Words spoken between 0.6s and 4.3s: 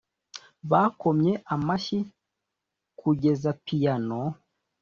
bakomye amashyi kugeza piyano